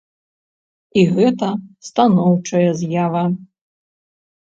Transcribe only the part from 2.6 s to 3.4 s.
з'ява.